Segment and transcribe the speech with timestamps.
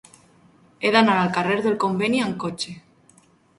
[0.87, 2.77] He d'anar al carrer del Conveni amb cotxe.